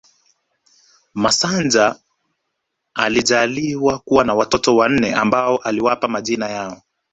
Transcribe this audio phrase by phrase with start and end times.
[1.13, 1.95] Masanja
[2.93, 6.81] alijaaliwa kuwa na watoto wanne ambao aliwapa majina yao